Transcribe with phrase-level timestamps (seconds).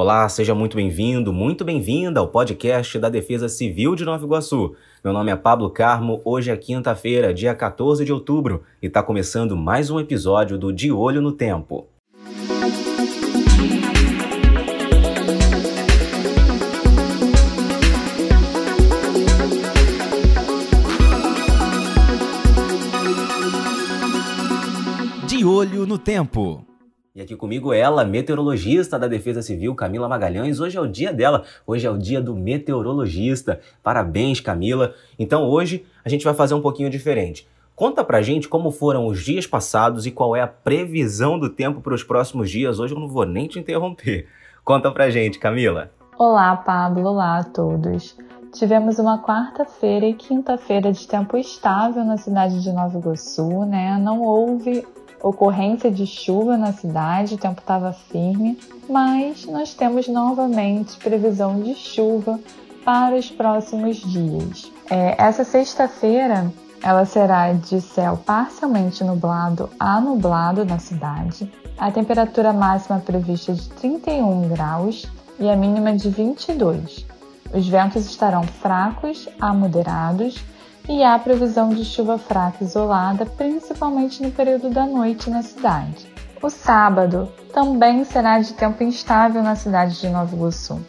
[0.00, 4.76] Olá, seja muito bem-vindo, muito bem-vinda ao podcast da Defesa Civil de Nova Iguaçu.
[5.02, 9.56] Meu nome é Pablo Carmo, hoje é quinta-feira, dia 14 de outubro, e está começando
[9.56, 11.88] mais um episódio do De Olho no Tempo.
[25.26, 26.67] De Olho no Tempo.
[27.18, 30.60] E aqui comigo ela, meteorologista da Defesa Civil, Camila Magalhães.
[30.60, 33.58] Hoje é o dia dela, hoje é o dia do meteorologista.
[33.82, 34.94] Parabéns, Camila.
[35.18, 37.44] Então hoje a gente vai fazer um pouquinho diferente.
[37.74, 41.80] Conta pra gente como foram os dias passados e qual é a previsão do tempo
[41.80, 42.78] para os próximos dias.
[42.78, 44.28] Hoje eu não vou nem te interromper.
[44.64, 45.90] Conta pra gente, Camila.
[46.16, 47.04] Olá, Pablo.
[47.04, 48.16] Olá a todos.
[48.52, 53.98] Tivemos uma quarta-feira e quinta-feira de tempo estável na cidade de Nova Iguaçu, né?
[54.00, 54.86] Não houve
[55.22, 58.58] ocorrência de chuva na cidade, o tempo estava firme,
[58.88, 62.38] mas nós temos novamente previsão de chuva
[62.84, 64.72] para os próximos dias.
[64.90, 66.50] É, essa sexta-feira
[66.82, 71.50] ela será de céu parcialmente nublado a nublado na cidade.
[71.76, 75.06] A temperatura máxima prevista é de 31 graus
[75.38, 77.04] e a mínima de 22.
[77.52, 80.44] Os ventos estarão fracos a moderados
[80.88, 86.06] e há previsão de chuva fraca isolada, principalmente no período da noite na cidade.
[86.42, 90.80] O sábado também será de tempo instável na cidade de Nova Iguaçu.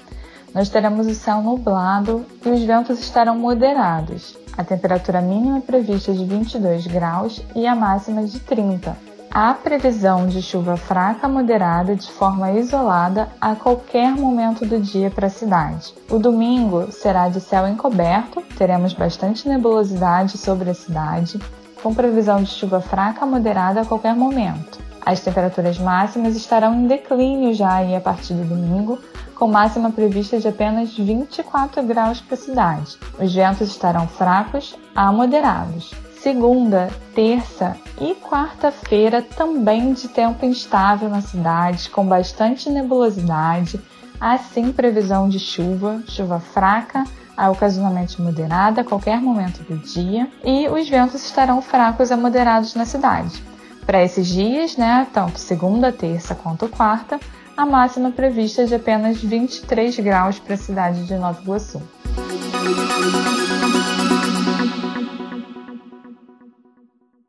[0.54, 4.38] Nós teremos o céu nublado e os ventos estarão moderados.
[4.58, 9.10] A temperatura mínima prevista é de 22 graus e a máxima de 30.
[9.32, 15.28] Há previsão de chuva fraca moderada de forma isolada a qualquer momento do dia para
[15.28, 15.94] a cidade.
[16.10, 21.40] O domingo será de céu encoberto, teremos bastante nebulosidade sobre a cidade,
[21.82, 24.78] com previsão de chuva fraca a moderada a qualquer momento.
[25.06, 29.00] As temperaturas máximas estarão em declínio já aí a partir do domingo,
[29.34, 32.98] com máxima prevista de apenas 24 graus para a cidade.
[33.18, 41.22] Os ventos estarão fracos a moderados segunda, terça e quarta-feira também de tempo instável na
[41.22, 43.80] cidade, com bastante nebulosidade,
[44.20, 47.06] assim previsão de chuva, chuva fraca
[47.40, 52.76] a ocasionalmente moderada a qualquer momento do dia, e os ventos estarão fracos a moderados
[52.76, 53.42] na cidade.
[53.86, 57.18] Para esses dias, né, tanto segunda, terça quanto quarta,
[57.56, 61.82] a máxima prevista é de apenas 23 graus para a cidade de Nova Iguaçu.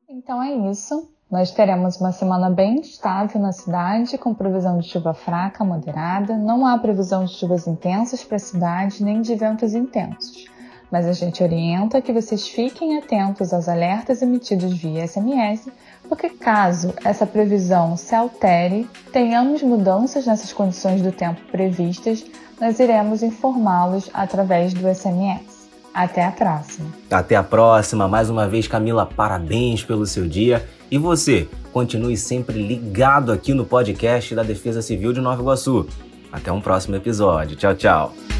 [0.08, 1.08] Então é isso.
[1.30, 6.36] Nós teremos uma semana bem estável na cidade, com previsão de chuva fraca, moderada.
[6.36, 10.46] Não há previsão de chuvas intensas para a cidade, nem de ventos intensos.
[10.90, 15.68] Mas a gente orienta que vocês fiquem atentos aos alertas emitidos via SMS,
[16.08, 22.24] porque caso essa previsão se altere, tenhamos mudanças nessas condições do tempo previstas,
[22.60, 25.59] nós iremos informá-los através do SMS.
[25.92, 26.88] Até a próxima.
[27.10, 28.06] Até a próxima.
[28.06, 30.66] Mais uma vez, Camila, parabéns pelo seu dia.
[30.90, 35.86] E você, continue sempre ligado aqui no podcast da Defesa Civil de Nova Iguaçu.
[36.32, 37.56] Até um próximo episódio.
[37.56, 38.39] Tchau, tchau.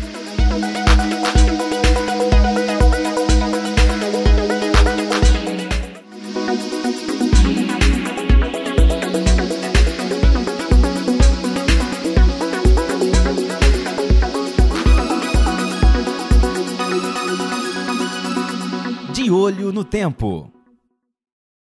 [19.31, 20.51] Olho no tempo.